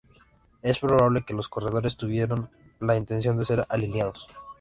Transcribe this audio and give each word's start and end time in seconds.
Es 0.63 0.79
probable 0.79 1.21
que 1.25 1.35
los 1.35 1.47
corredores 1.47 1.95
tuvieron 1.95 2.49
la 2.79 2.97
intención 2.97 3.37
de 3.37 3.45
ser 3.45 3.67
alineados. 3.69 4.27